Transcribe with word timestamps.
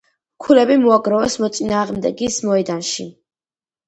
ქულები 0.45 0.77
მოაგროვოს 0.85 1.35
მოწინააღმდეგის 1.43 2.39
მოედანში 2.47 3.07